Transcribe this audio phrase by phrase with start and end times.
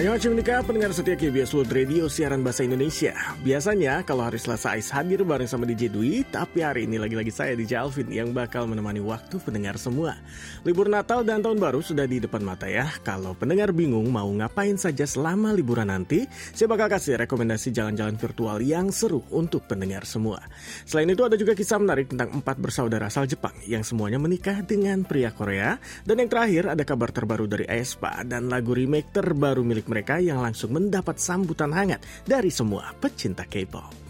[0.00, 3.12] Ayo Cimnika, pendengar setia KBS World Radio siaran bahasa Indonesia.
[3.44, 7.52] Biasanya kalau hari Selasa Ais hadir bareng sama DJ Dwi, tapi hari ini lagi-lagi saya
[7.52, 10.16] DJ Alvin yang bakal menemani waktu pendengar semua.
[10.64, 12.88] Libur Natal dan Tahun Baru sudah di depan mata ya.
[13.04, 16.24] Kalau pendengar bingung mau ngapain saja selama liburan nanti,
[16.56, 20.40] saya bakal kasih rekomendasi jalan-jalan virtual yang seru untuk pendengar semua.
[20.88, 25.04] Selain itu ada juga kisah menarik tentang empat bersaudara asal Jepang yang semuanya menikah dengan
[25.04, 25.76] pria Korea.
[26.08, 30.22] Dan yang terakhir ada kabar terbaru dari aespa dan lagu remake terbaru milik milik mereka
[30.22, 34.09] yang langsung mendapat sambutan hangat dari semua pecinta K-pop.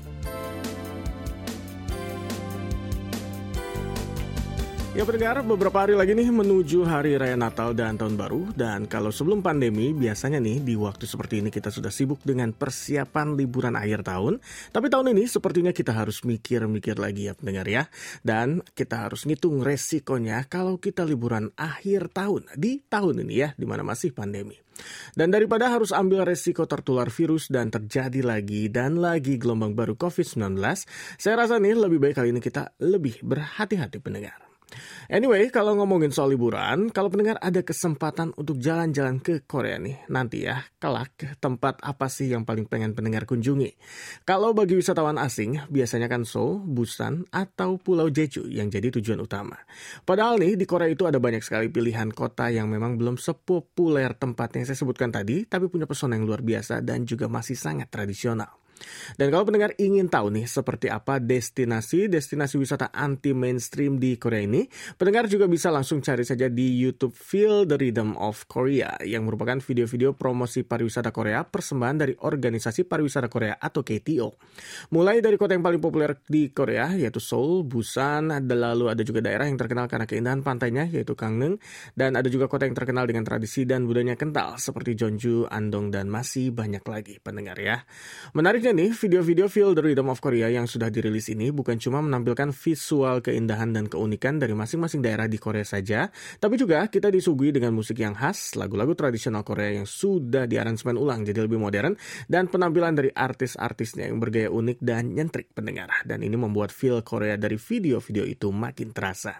[4.91, 8.51] Ya pendengar, beberapa hari lagi nih menuju hari raya Natal dan Tahun Baru.
[8.59, 13.39] Dan kalau sebelum pandemi, biasanya nih di waktu seperti ini kita sudah sibuk dengan persiapan
[13.39, 14.43] liburan akhir tahun.
[14.75, 17.87] Tapi tahun ini sepertinya kita harus mikir-mikir lagi ya pendengar ya.
[18.27, 23.71] Dan kita harus ngitung resikonya kalau kita liburan akhir tahun Di tahun ini ya, di
[23.71, 24.59] mana masih pandemi.
[25.15, 30.59] Dan daripada harus ambil resiko tertular virus dan terjadi lagi dan lagi gelombang baru COVID-19,
[31.15, 34.50] saya rasa nih lebih baik kali ini kita lebih berhati-hati pendengar.
[35.11, 40.47] Anyway, kalau ngomongin soal liburan, kalau pendengar ada kesempatan untuk jalan-jalan ke Korea nih, nanti
[40.47, 43.75] ya, kelak tempat apa sih yang paling pengen pendengar kunjungi?
[44.23, 49.59] Kalau bagi wisatawan asing, biasanya kan Seoul, Busan, atau Pulau Jeju yang jadi tujuan utama.
[50.07, 54.55] Padahal nih, di Korea itu ada banyak sekali pilihan kota yang memang belum sepopuler tempat
[54.55, 58.60] yang saya sebutkan tadi, tapi punya pesona yang luar biasa dan juga masih sangat tradisional.
[59.17, 64.67] Dan kalau pendengar ingin tahu nih seperti apa destinasi-destinasi wisata anti mainstream di Korea ini,
[64.97, 69.59] pendengar juga bisa langsung cari saja di YouTube Feel the Rhythm of Korea yang merupakan
[69.59, 74.37] video-video promosi pariwisata Korea persembahan dari Organisasi Pariwisata Korea atau KTO.
[74.95, 79.47] Mulai dari kota yang paling populer di Korea yaitu Seoul, Busan, lalu ada juga daerah
[79.49, 81.57] yang terkenal karena keindahan pantainya yaitu Gangneung
[81.97, 86.07] dan ada juga kota yang terkenal dengan tradisi dan budayanya kental seperti Jeonju, Andong dan
[86.13, 87.83] masih banyak lagi pendengar ya.
[88.37, 92.55] Menariknya nih, video-video Feel the Rhythm of Korea yang sudah dirilis ini bukan cuma menampilkan
[92.55, 96.07] visual keindahan dan keunikan dari masing-masing daerah di Korea saja,
[96.39, 101.27] tapi juga kita disuguhi dengan musik yang khas, lagu-lagu tradisional Korea yang sudah diaransemen ulang
[101.27, 101.99] jadi lebih modern,
[102.31, 105.91] dan penampilan dari artis-artisnya yang bergaya unik dan nyentrik pendengar.
[106.07, 109.35] Dan ini membuat feel Korea dari video-video itu makin terasa.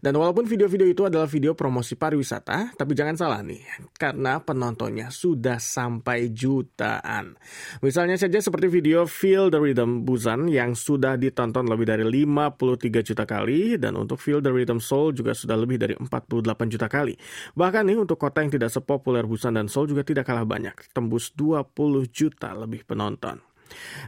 [0.00, 3.60] Dan walaupun video-video itu adalah video promosi pariwisata, tapi jangan salah nih,
[3.98, 7.36] karena penontonnya sudah sampai jutaan.
[7.84, 13.24] Misalnya saja seperti video Feel the Rhythm Busan yang sudah ditonton lebih dari 53 juta
[13.24, 17.16] kali, dan untuk Feel the Rhythm Seoul juga sudah lebih dari 48 juta kali.
[17.56, 21.32] Bahkan nih untuk kota yang tidak sepopuler Busan dan Seoul juga tidak kalah banyak, tembus
[21.32, 21.72] 20
[22.12, 23.49] juta lebih penonton.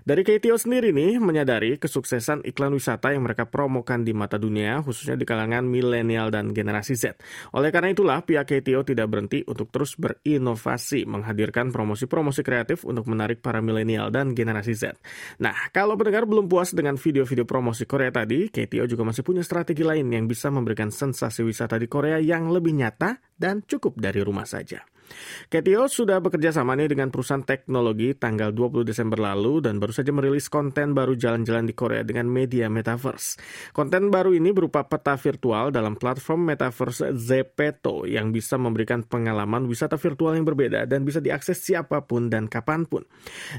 [0.02, 5.14] Dari KTO sendiri nih menyadari kesuksesan iklan wisata yang mereka promokan di mata dunia, khususnya
[5.14, 7.16] di kalangan milenial dan generasi Z.
[7.54, 13.40] Oleh karena itulah, pihak KTO tidak berhenti untuk terus berinovasi, menghadirkan promosi-promosi kreatif untuk menarik
[13.40, 14.98] para milenial dan generasi Z.
[15.38, 19.82] Nah, kalau pendengar belum puas dengan video-video promosi Korea tadi, KTO juga masih punya strategi
[19.86, 24.46] lain yang bisa memberikan sensasi wisata di Korea yang lebih nyata dan cukup dari rumah
[24.46, 24.82] saja.
[25.48, 30.14] Ketio sudah bekerja sama nih dengan perusahaan teknologi tanggal 20 Desember lalu dan baru saja
[30.14, 33.40] merilis konten baru jalan-jalan di Korea dengan media Metaverse.
[33.74, 39.98] Konten baru ini berupa peta virtual dalam platform Metaverse Zepeto yang bisa memberikan pengalaman wisata
[39.98, 43.02] virtual yang berbeda dan bisa diakses siapa pun dan kapan pun.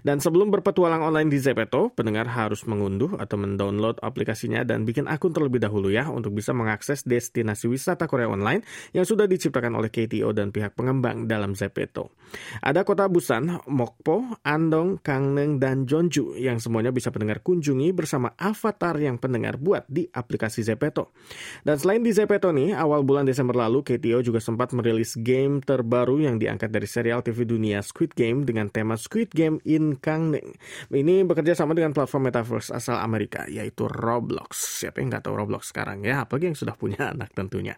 [0.07, 5.35] Dan sebelum berpetualang online di Zepeto, pendengar harus mengunduh atau mendownload aplikasinya dan bikin akun
[5.35, 8.63] terlebih dahulu ya untuk bisa mengakses destinasi wisata Korea online
[8.95, 12.15] yang sudah diciptakan oleh KTO dan pihak pengembang dalam dalam Zepeto.
[12.63, 18.95] Ada kota Busan, Mokpo, Andong, Gangneung, dan Jeonju yang semuanya bisa pendengar kunjungi bersama avatar
[18.97, 21.11] yang pendengar buat di aplikasi Zepeto.
[21.67, 26.23] Dan selain di Zepeto nih, awal bulan Desember lalu KTO juga sempat merilis game terbaru
[26.23, 30.55] yang diangkat dari serial TV dunia Squid Game dengan tema Squid Game in Gangneung.
[30.89, 34.81] Ini bekerja sama dengan platform metaverse asal Amerika yaitu Roblox.
[34.81, 37.75] Siapa yang nggak tahu Roblox sekarang ya, apalagi yang sudah punya anak tentunya.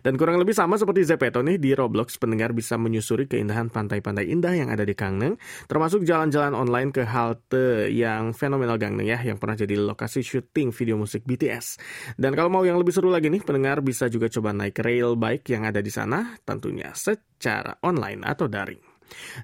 [0.00, 4.28] Dan kurang lebih sama seperti Zepeto nih di Roblox pendengar bisa menyusun menyusuri keindahan pantai-pantai
[4.28, 9.40] indah yang ada di Gangneung, termasuk jalan-jalan online ke halte yang fenomenal Gangneung ya, yang
[9.40, 11.80] pernah jadi lokasi syuting video musik BTS.
[12.20, 15.48] Dan kalau mau yang lebih seru lagi nih, pendengar bisa juga coba naik rail bike
[15.48, 18.91] yang ada di sana, tentunya secara online atau daring.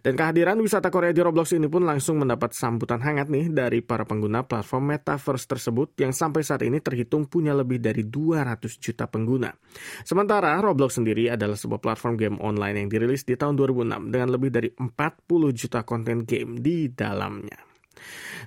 [0.00, 4.02] Dan kehadiran wisata Korea di Roblox ini pun langsung mendapat sambutan hangat nih dari para
[4.08, 9.52] pengguna platform Metaverse tersebut yang sampai saat ini terhitung punya lebih dari 200 juta pengguna.
[10.02, 14.50] Sementara Roblox sendiri adalah sebuah platform game online yang dirilis di tahun 2006 dengan lebih
[14.50, 14.88] dari 40
[15.52, 17.67] juta konten game di dalamnya.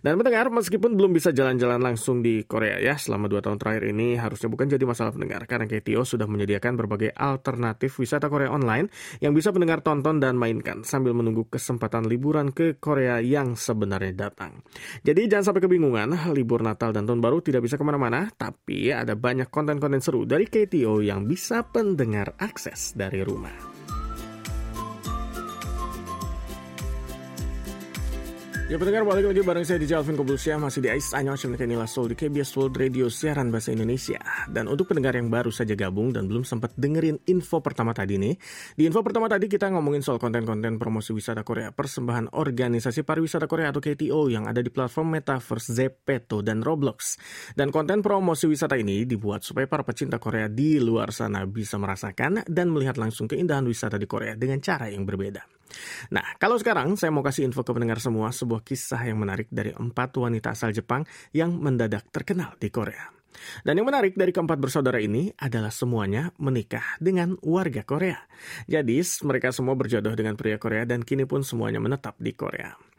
[0.02, 4.18] Dan pendengar, meskipun belum bisa jalan-jalan langsung di Korea ya selama dua tahun terakhir ini
[4.18, 8.90] harusnya bukan jadi masalah pendengar karena KTO sudah menyediakan berbagai alternatif wisata Korea online
[9.22, 14.66] yang bisa pendengar tonton dan mainkan sambil menunggu kesempatan liburan ke Korea yang sebenarnya datang.
[15.06, 19.14] Jadi jangan sampai kebingungan, libur Natal dan Tahun Baru tidak bisa ke mana-mana, tapi ada
[19.14, 23.71] banyak konten-konten seru dari KTO yang bisa pendengar akses dari rumah.
[28.72, 32.08] Ya pendengar balik lagi bareng saya di Jalvin Kobulsyah masih di Ais Anyong Inilah Soul
[32.08, 34.16] di KBS World Radio siaran bahasa Indonesia.
[34.48, 38.32] Dan untuk pendengar yang baru saja gabung dan belum sempat dengerin info pertama tadi nih.
[38.80, 43.76] Di info pertama tadi kita ngomongin soal konten-konten promosi wisata Korea persembahan organisasi pariwisata Korea
[43.76, 47.20] atau KTO yang ada di platform Metaverse, Zepeto, dan Roblox.
[47.52, 52.48] Dan konten promosi wisata ini dibuat supaya para pecinta Korea di luar sana bisa merasakan
[52.48, 55.61] dan melihat langsung keindahan wisata di Korea dengan cara yang berbeda.
[56.12, 59.72] Nah, kalau sekarang saya mau kasih info ke pendengar semua sebuah kisah yang menarik dari
[59.72, 63.21] empat wanita asal Jepang yang mendadak terkenal di Korea.
[63.64, 68.20] Dan yang menarik dari keempat bersaudara ini adalah semuanya menikah dengan warga Korea.
[68.68, 72.92] Jadi mereka semua berjodoh dengan pria Korea dan kini pun semuanya menetap di Korea.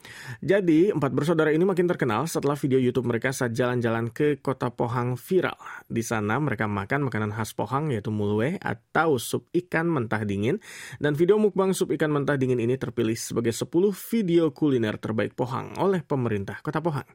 [0.43, 5.15] Jadi, empat bersaudara ini makin terkenal setelah video YouTube mereka saat jalan-jalan ke kota Pohang
[5.15, 5.59] viral.
[5.87, 10.59] Di sana mereka makan makanan khas Pohang yaitu mulwe atau sup ikan mentah dingin.
[10.99, 15.79] Dan video mukbang sup ikan mentah dingin ini terpilih sebagai 10 video kuliner terbaik Pohang
[15.79, 17.07] oleh pemerintah kota Pohang.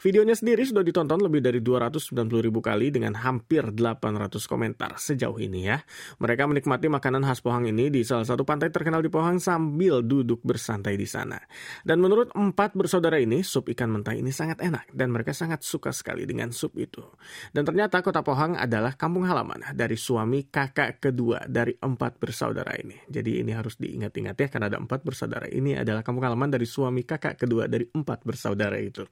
[0.00, 5.68] Videonya sendiri sudah ditonton lebih dari 290 ribu kali dengan hampir 800 komentar sejauh ini
[5.68, 5.80] ya.
[6.20, 10.44] Mereka menikmati makanan khas Pohang ini di salah satu pantai terkenal di Pohang sambil duduk
[10.44, 11.40] bersantai di sana.
[11.82, 15.90] Dan menurut empat bersaudara ini, sup ikan mentah ini sangat enak dan mereka sangat suka
[15.90, 17.02] sekali dengan sup itu.
[17.50, 22.96] Dan ternyata kota Pohang adalah kampung halaman dari suami kakak kedua dari empat bersaudara ini.
[23.08, 25.48] Jadi ini harus diingat-ingat ya karena ada empat bersaudara.
[25.48, 29.02] Ini adalah kampung halaman dari suami kakak kedua dari empat bersaudara itu.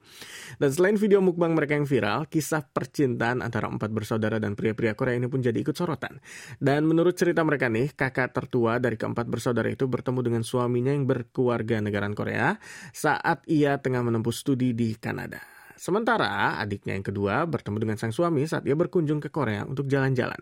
[0.55, 5.19] Dan selain video mukbang mereka yang viral, kisah percintaan antara empat bersaudara dan pria-pria Korea
[5.19, 6.17] ini pun jadi ikut sorotan.
[6.57, 11.05] Dan menurut cerita mereka nih, kakak tertua dari keempat bersaudara itu bertemu dengan suaminya yang
[11.05, 12.55] berkeluarga negara Korea
[12.95, 15.58] saat ia tengah menempuh studi di Kanada.
[15.79, 20.35] Sementara adiknya yang kedua bertemu dengan sang suami saat ia berkunjung ke Korea untuk jalan-jalan.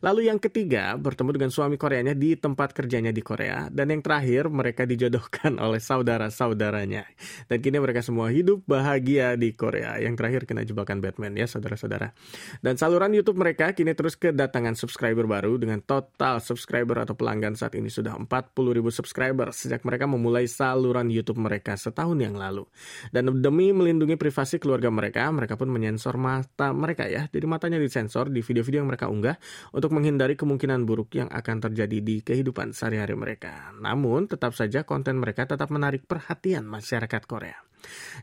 [0.00, 3.68] Lalu yang ketiga bertemu dengan suami Koreanya di tempat kerjanya di Korea.
[3.68, 7.04] Dan yang terakhir mereka dijodohkan oleh saudara-saudaranya.
[7.52, 10.00] Dan kini mereka semua hidup bahagia di Korea.
[10.00, 12.16] Yang terakhir kena jebakan Batman ya saudara-saudara.
[12.64, 17.76] Dan saluran YouTube mereka kini terus kedatangan subscriber baru dengan total subscriber atau pelanggan saat
[17.76, 18.24] ini sudah 40
[18.72, 22.64] ribu subscriber sejak mereka memulai saluran YouTube mereka setahun yang lalu.
[23.12, 27.26] Dan demi melindungi privasi keluarga keluarga mereka, mereka pun menyensor mata mereka ya.
[27.26, 29.34] Jadi matanya disensor di video-video yang mereka unggah
[29.74, 33.74] untuk menghindari kemungkinan buruk yang akan terjadi di kehidupan sehari-hari mereka.
[33.74, 37.67] Namun, tetap saja konten mereka tetap menarik perhatian masyarakat Korea.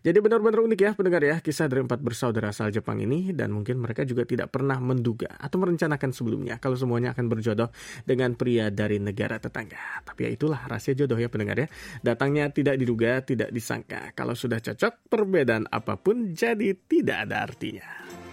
[0.05, 3.81] Jadi benar-benar unik ya pendengar ya kisah dari empat bersaudara asal Jepang ini dan mungkin
[3.81, 7.69] mereka juga tidak pernah menduga atau merencanakan sebelumnya kalau semuanya akan berjodoh
[8.03, 10.03] dengan pria dari negara tetangga.
[10.05, 11.67] Tapi ya itulah rahasia jodoh ya pendengar ya.
[12.01, 14.11] Datangnya tidak diduga, tidak disangka.
[14.13, 18.24] Kalau sudah cocok, perbedaan apa pun jadi tidak ada artinya.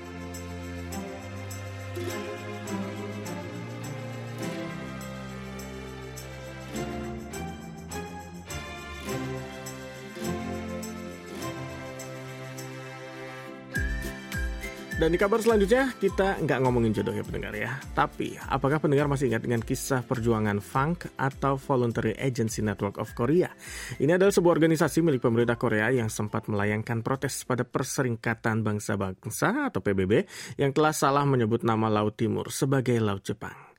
[15.02, 17.75] Dan di kabar selanjutnya kita nggak ngomongin jodoh ya pendengar ya.
[17.90, 23.50] Tapi apakah pendengar masih ingat dengan kisah perjuangan FUNK atau Voluntary Agency Network of Korea?
[23.99, 29.82] Ini adalah sebuah organisasi milik pemerintah Korea yang sempat melayangkan protes pada Perserikatan Bangsa-Bangsa atau
[29.82, 30.23] PBB
[30.62, 33.72] yang telah salah menyebut nama Laut Timur sebagai Laut Jepang.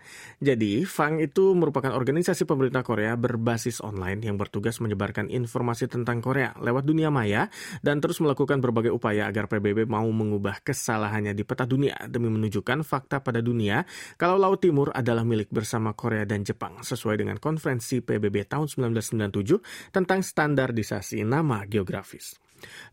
[0.43, 6.51] Jadi, FANG itu merupakan organisasi pemerintah Korea berbasis online yang bertugas menyebarkan informasi tentang Korea
[6.60, 7.48] lewat dunia maya
[7.79, 12.83] dan terus melakukan berbagai upaya agar PBB mau mengubah kesalahannya di peta dunia demi menunjukkan
[12.83, 13.88] fakta pada dunia
[14.19, 19.95] kalau Laut Timur adalah milik bersama Korea dan Jepang sesuai dengan konferensi PBB tahun 1997
[19.95, 22.43] tentang standarisasi nama geografis.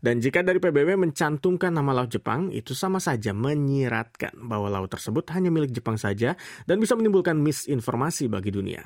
[0.01, 5.27] Dan jika dari PBB mencantumkan nama laut Jepang, itu sama saja menyiratkan bahwa laut tersebut
[5.33, 6.35] hanya milik Jepang saja
[6.65, 8.83] dan bisa menimbulkan misinformasi bagi dunia.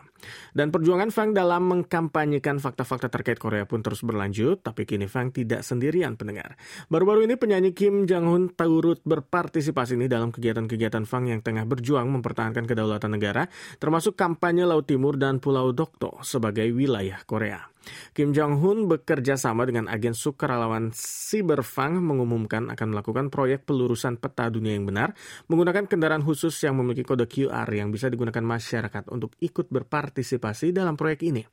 [0.51, 5.61] Dan perjuangan Fang dalam mengkampanyekan fakta-fakta terkait Korea pun terus berlanjut, tapi kini Fang tidak
[5.61, 6.57] sendirian pendengar.
[6.89, 12.65] Baru-baru ini penyanyi Kim Jong-un turut berpartisipasi ini dalam kegiatan-kegiatan Fang yang tengah berjuang mempertahankan
[12.65, 17.74] kedaulatan negara, termasuk kampanye Laut Timur dan Pulau Dokto sebagai wilayah Korea.
[18.11, 24.75] Kim Jong-un bekerja sama dengan agen sukarelawan Cyberfang mengumumkan akan melakukan proyek pelurusan peta dunia
[24.75, 25.13] yang benar
[25.47, 30.97] menggunakan kendaraan khusus yang memiliki kode QR yang bisa digunakan masyarakat untuk ikut berpartisipasi dalam
[30.97, 31.43] proyek ini.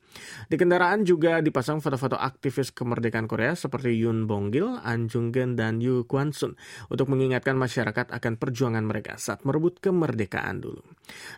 [0.48, 6.04] Di kendaraan juga dipasang foto-foto aktivis kemerdekaan Korea seperti Yoon Bong-gil, An Jung-gen, dan Yu
[6.04, 6.56] Kwan-sun
[6.88, 10.82] untuk mengingatkan masyarakat akan perjuangan mereka saat merebut kemerdekaan dulu.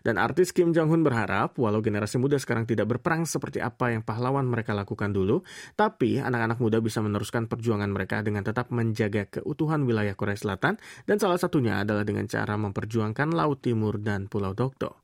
[0.04, 4.46] Dan artis Kim Jong-un berharap walau generasi muda sekarang tidak berperang seperti apa yang pahlawan
[4.46, 10.14] mereka lakukan dulu, tapi anak-anak muda bisa meneruskan perjuangan mereka dengan tetap menjaga keutuhan wilayah
[10.16, 15.03] Korea Selatan dan salah satunya adalah dengan cara memperjuangkan Laut Timur dan Pulau Dokdo.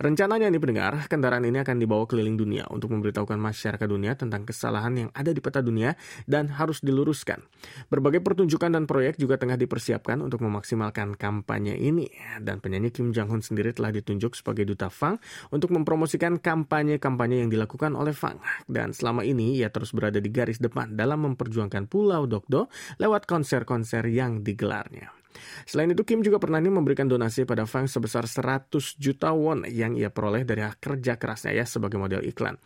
[0.00, 4.94] Rencananya nih pendengar, kendaraan ini akan dibawa keliling dunia untuk memberitahukan masyarakat dunia tentang kesalahan
[5.06, 7.44] yang ada di peta dunia dan harus diluruskan.
[7.92, 12.08] Berbagai pertunjukan dan proyek juga tengah dipersiapkan untuk memaksimalkan kampanye ini.
[12.40, 15.20] Dan penyanyi Kim Jong-un sendiri telah ditunjuk sebagai duta Fang
[15.52, 18.40] untuk mempromosikan kampanye-kampanye yang dilakukan oleh Fang.
[18.64, 24.08] Dan selama ini ia terus berada di garis depan dalam memperjuangkan Pulau Dokdo lewat konser-konser
[24.08, 25.19] yang digelarnya.
[25.68, 30.08] Selain itu, Kim juga pernah memberikan donasi pada Fang sebesar 100 juta won yang ia
[30.08, 32.56] peroleh dari kerja kerasnya ya sebagai model iklan.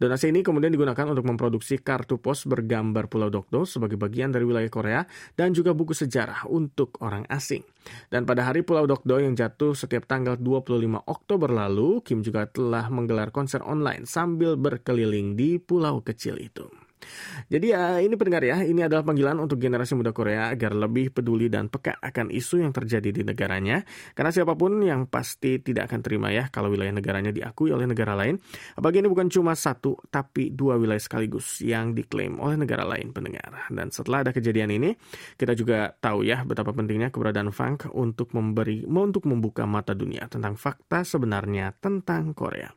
[0.00, 4.70] Donasi ini kemudian digunakan untuk memproduksi kartu pos bergambar Pulau Dokdo sebagai bagian dari wilayah
[4.72, 5.00] Korea
[5.36, 7.62] dan juga buku sejarah untuk orang asing.
[8.12, 12.88] Dan pada hari Pulau Dokdo yang jatuh setiap tanggal 25 Oktober lalu, Kim juga telah
[12.92, 16.89] menggelar konser online sambil berkeliling di pulau kecil itu.
[17.50, 21.50] Jadi ya ini pendengar ya, ini adalah panggilan untuk generasi muda Korea agar lebih peduli
[21.50, 23.82] dan peka akan isu yang terjadi di negaranya.
[24.14, 28.14] Karena siapa pun yang pasti tidak akan terima ya kalau wilayah negaranya diakui oleh negara
[28.14, 28.38] lain.
[28.78, 33.66] Apalagi ini bukan cuma satu, tapi dua wilayah sekaligus yang diklaim oleh negara lain pendengar.
[33.72, 34.94] Dan setelah ada kejadian ini,
[35.34, 40.54] kita juga tahu ya betapa pentingnya keberadaan Funk untuk memberi untuk membuka mata dunia tentang
[40.54, 42.70] fakta sebenarnya tentang Korea.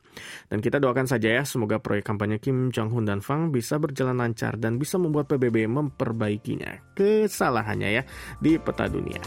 [0.48, 4.30] Dan kita doakan saja ya, semoga proyek kampanye Kim Jong-un dan Fang bisa berjalan berjalan
[4.30, 6.94] lancar dan bisa membuat PBB memperbaikinya.
[6.94, 8.02] Kesalahannya ya
[8.38, 9.20] di peta dunia.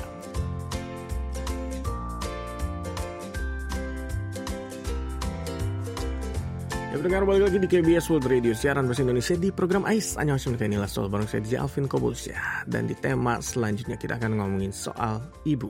[6.87, 10.55] Ya pendengar balik lagi di KBS World Radio Siaran Bahasa Indonesia di program AIS Annyeonghaseyo
[10.55, 15.19] inilah soal bareng saya DJ Alvin Kobulsyah Dan di tema selanjutnya kita akan ngomongin soal
[15.43, 15.67] ibu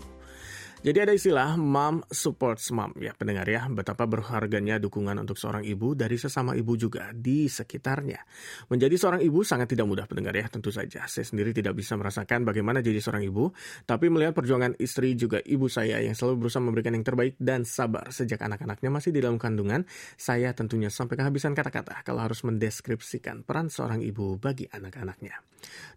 [0.88, 5.92] jadi ada istilah mom supports mom ya pendengar ya betapa berharganya dukungan untuk seorang ibu
[6.00, 8.24] dari sesama ibu juga di sekitarnya.
[8.72, 11.04] Menjadi seorang ibu sangat tidak mudah pendengar ya tentu saja.
[11.12, 13.52] Saya sendiri tidak bisa merasakan bagaimana jadi seorang ibu,
[13.84, 18.08] tapi melihat perjuangan istri juga ibu saya yang selalu berusaha memberikan yang terbaik dan sabar
[18.16, 19.84] sejak anak-anaknya masih di dalam kandungan,
[20.16, 25.36] saya tentunya sampai kehabisan kata-kata kalau harus mendeskripsikan peran seorang ibu bagi anak-anaknya.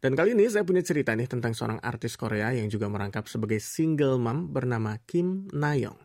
[0.01, 3.61] Dan kali ini saya punya cerita nih tentang seorang artis Korea yang juga merangkap sebagai
[3.61, 6.01] single mom bernama bernama Kim Nayong.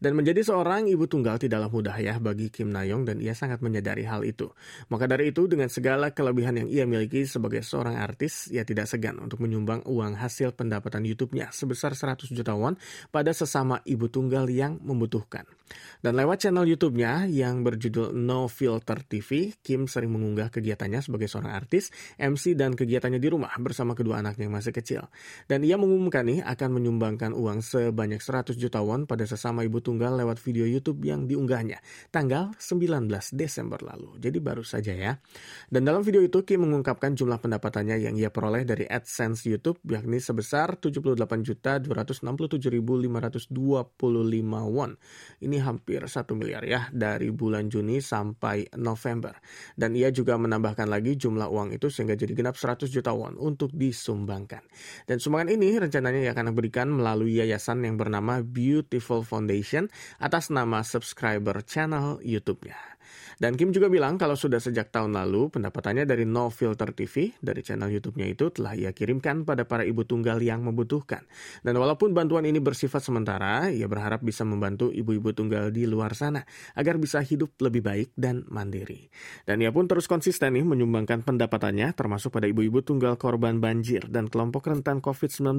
[0.00, 4.04] Dan menjadi seorang ibu tunggal tidaklah mudah ya bagi Kim Nayong dan ia sangat menyadari
[4.04, 4.52] hal itu.
[4.92, 9.16] Maka dari itu dengan segala kelebihan yang ia miliki sebagai seorang artis, ia tidak segan
[9.20, 12.76] untuk menyumbang uang hasil pendapatan YouTube-nya sebesar 100 juta won
[13.08, 15.48] pada sesama ibu tunggal yang membutuhkan.
[16.04, 21.56] Dan lewat channel YouTube-nya yang berjudul No Filter TV, Kim sering mengunggah kegiatannya sebagai seorang
[21.56, 21.88] artis,
[22.20, 25.08] MC dan kegiatannya di rumah bersama kedua anaknya yang masih kecil.
[25.48, 30.20] Dan ia mengumumkan nih akan menyumbangkan uang sebanyak 100 juta won pada sesama ibu tunggal
[30.20, 31.80] lewat video YouTube yang diunggahnya
[32.12, 34.20] tanggal 19 Desember lalu.
[34.20, 35.16] Jadi baru saja ya.
[35.72, 40.20] Dan dalam video itu Kim mengungkapkan jumlah pendapatannya yang ia peroleh dari AdSense YouTube yakni
[40.20, 41.88] sebesar 78.267.525
[44.68, 44.90] won.
[45.40, 49.36] Ini hampir hampir 1 miliar ya dari bulan Juni sampai November.
[49.74, 53.74] Dan ia juga menambahkan lagi jumlah uang itu sehingga jadi genap 100 juta won untuk
[53.74, 54.62] disumbangkan.
[55.04, 59.90] Dan sumbangan ini rencananya ia akan diberikan melalui yayasan yang bernama Beautiful Foundation
[60.22, 62.94] atas nama subscriber channel YouTube-nya.
[63.38, 67.60] Dan Kim juga bilang kalau sudah sejak tahun lalu pendapatannya dari No Filter TV dari
[67.60, 71.26] channel YouTube-nya itu telah ia kirimkan pada para ibu tunggal yang membutuhkan.
[71.60, 76.46] Dan walaupun bantuan ini bersifat sementara, ia berharap bisa membantu ibu-ibu tunggal di luar sana
[76.78, 79.10] agar bisa hidup lebih baik dan mandiri.
[79.44, 84.30] Dan ia pun terus konsisten nih menyumbangkan pendapatannya termasuk pada ibu-ibu tunggal korban banjir dan
[84.30, 85.58] kelompok rentan COVID-19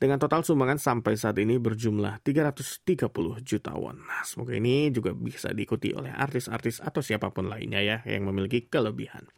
[0.00, 4.00] dengan total sumbangan sampai saat ini berjumlah 330 juta won.
[4.00, 8.66] Nah, semoga ini juga bisa diikuti oleh artis-artis atau siapa pun lainnya ya yang memiliki
[8.66, 9.28] kelebihan.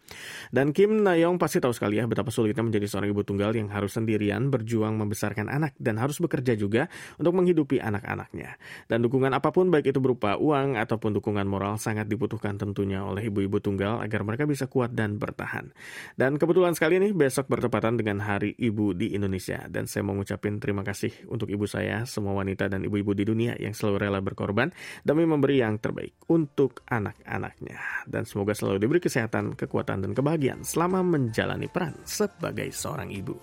[0.52, 3.96] Dan Kim Nayong pasti tahu sekali ya betapa sulitnya menjadi seorang ibu tunggal yang harus
[3.96, 8.60] sendirian berjuang membesarkan anak dan harus bekerja juga untuk menghidupi anak-anaknya.
[8.88, 13.32] Dan dukungan apa pun baik itu berupa uang ataupun dukungan moral sangat dibutuhkan tentunya oleh
[13.32, 15.72] ibu-ibu tunggal agar mereka bisa kuat dan bertahan.
[16.16, 20.60] Dan kebetulan sekali nih besok bertepatan dengan Hari Ibu di Indonesia dan saya mau ngucapin
[20.60, 24.68] terima kasih untuk ibu saya, semua wanita dan ibu-ibu di dunia yang selalu rela berkorban
[25.00, 27.80] demi memberi yang terbaik untuk anak-anak anaknya.
[28.04, 33.34] Dan semoga selalu diberi kesehatan, kekuatan, dan kebahagiaan selama menjalani peran sebagai seorang ibu.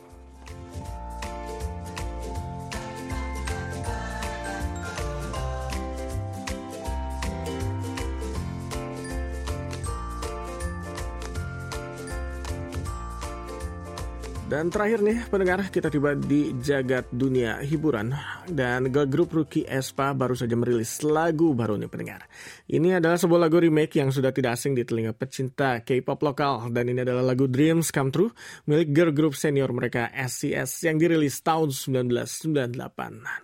[14.49, 18.09] Dan terakhir nih pendengar kita tiba di jagat dunia hiburan
[18.49, 22.25] dan girl group rookie Espa baru saja merilis lagu baru nih pendengar.
[22.65, 26.89] Ini adalah sebuah lagu remake yang sudah tidak asing di telinga pecinta K-pop lokal dan
[26.89, 28.33] ini adalah lagu Dreams Come True
[28.65, 32.73] milik girl group senior mereka SCS yang dirilis tahun 1998.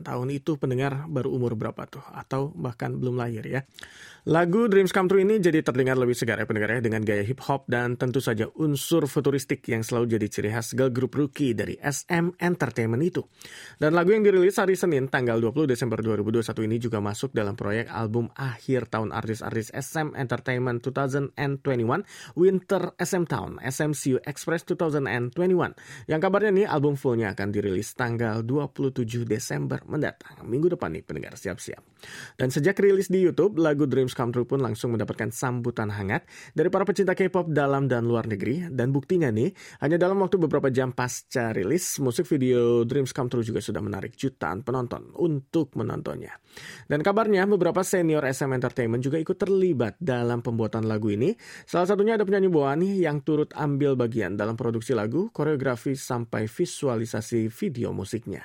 [0.01, 3.61] Tahun itu pendengar baru umur berapa tuh atau bahkan belum lahir ya.
[4.25, 7.45] Lagu Dreams Come True ini jadi terdengar lebih segar ya pendengar ya dengan gaya hip
[7.45, 11.75] hop dan tentu saja unsur futuristik yang selalu jadi ciri khas girl grup rookie dari
[11.75, 13.27] SM Entertainment itu.
[13.75, 17.91] Dan lagu yang dirilis hari Senin tanggal 20 Desember 2021 ini juga masuk dalam proyek
[17.91, 21.35] album akhir tahun artis-artis SM Entertainment 2021
[22.39, 25.35] Winter SM Town SMCU Express 2021
[26.07, 30.45] yang kabarnya nih album fullnya akan dirilis tanggal 27 Desember mendatang.
[30.45, 31.81] Minggu depan nih pendengar siap-siap.
[32.37, 36.69] Dan sejak rilis di YouTube, lagu Dreams Come True pun langsung mendapatkan sambutan hangat dari
[36.69, 38.69] para pecinta K-pop dalam dan luar negeri.
[38.69, 39.49] Dan buktinya nih,
[39.81, 44.13] hanya dalam waktu beberapa jam pasca rilis, musik video Dreams Come True juga sudah menarik
[44.19, 46.35] jutaan penonton untuk menontonnya.
[46.85, 51.31] Dan kabarnya beberapa senior SM Entertainment juga ikut terlibat dalam pembuatan lagu ini.
[51.63, 57.47] Salah satunya ada penyanyi Boani yang turut ambil bagian dalam produksi lagu, koreografi sampai visualisasi
[57.47, 58.43] video musiknya.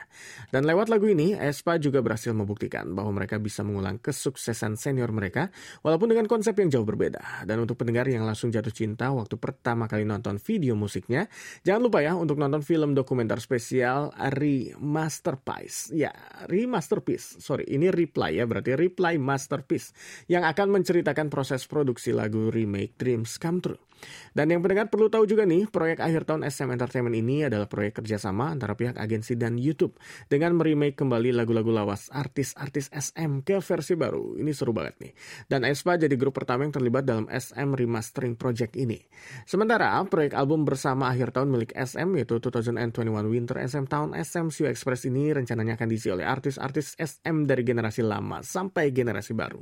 [0.55, 5.51] Dan lewat lagu ini, Espa juga berhasil membuktikan bahwa mereka bisa mengulang kesuksesan senior mereka
[5.83, 7.43] walaupun dengan konsep yang jauh berbeda.
[7.49, 11.27] Dan untuk pendengar yang langsung jatuh cinta waktu pertama kali nonton video musiknya,
[11.67, 15.91] jangan lupa ya untuk nonton film dokumenter spesial Remasterpiece.
[15.91, 16.15] Ya,
[16.47, 17.43] Remasterpiece.
[17.43, 19.91] Sorry, ini Reply ya, berarti Reply Masterpiece
[20.31, 23.90] yang akan menceritakan proses produksi lagu remake Dreams Come True.
[24.31, 28.03] Dan yang pendengar perlu tahu juga nih, proyek akhir tahun SM Entertainment ini adalah proyek
[28.03, 29.99] kerjasama antara pihak agensi dan YouTube
[30.31, 34.39] dengan meremake kembali lagu-lagu lawas artis-artis SM ke versi baru.
[34.39, 35.13] Ini seru banget nih.
[35.51, 38.99] Dan Espa jadi grup pertama yang terlibat dalam SM Remastering Project ini.
[39.45, 44.67] Sementara proyek album bersama akhir tahun milik SM yaitu 2021 Winter SM Town SM Siu
[44.71, 49.61] Express ini rencananya akan diisi oleh artis-artis SM dari generasi lama sampai generasi baru.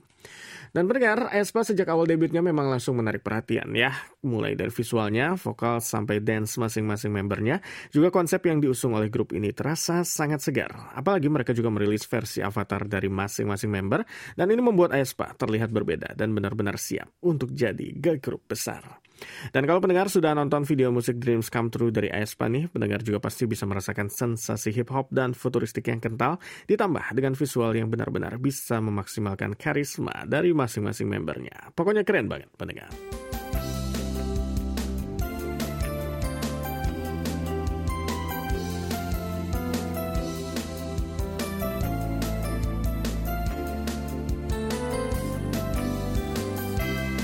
[0.72, 3.92] Dan pendengar, Espa sejak awal debutnya memang langsung menarik perhatian ya
[4.26, 7.62] mulai dari visualnya, vokal sampai dance masing-masing membernya.
[7.94, 10.92] Juga konsep yang diusung oleh grup ini terasa sangat segar.
[10.92, 14.02] Apalagi mereka juga merilis versi avatar dari masing-masing member
[14.34, 19.07] dan ini membuat aespa terlihat berbeda dan benar-benar siap untuk jadi girl group besar.
[19.50, 23.18] Dan kalau pendengar sudah nonton video musik Dreams Come True dari aespa nih, pendengar juga
[23.18, 26.36] pasti bisa merasakan sensasi hip hop dan futuristik yang kental,
[26.68, 31.72] ditambah dengan visual yang benar-benar bisa memaksimalkan karisma dari masing-masing membernya.
[31.72, 32.90] Pokoknya keren banget pendengar.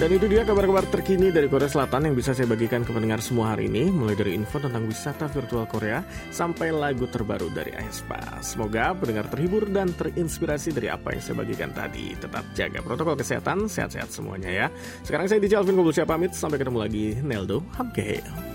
[0.04, 3.56] Dan itu dia kabar-kabar terkini dari Korea Selatan yang bisa saya bagikan ke pendengar semua
[3.56, 8.20] hari ini, mulai dari info tentang wisata virtual Korea sampai lagu terbaru dari aespa.
[8.44, 12.12] Semoga pendengar terhibur dan terinspirasi dari apa yang saya bagikan tadi.
[12.20, 14.66] Tetap jaga protokol kesehatan, sehat-sehat semuanya ya.
[15.08, 17.16] Sekarang saya DJ Alvin Kobulsia pamit, sampai ketemu lagi.
[17.24, 18.53] Neldo, Hamkeheo.